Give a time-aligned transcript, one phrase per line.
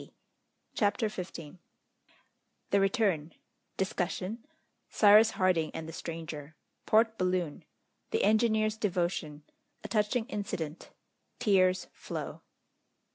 [0.81, 1.57] ]CHAPTER XV
[2.71, 3.35] The Return
[3.77, 4.47] Discussion
[4.89, 6.55] Cyrus Harding and the Stranger
[6.87, 7.63] Port Balloon
[8.09, 9.43] The Engineer's Devotion
[9.83, 10.89] A touching Incident
[11.37, 12.41] Tears flow.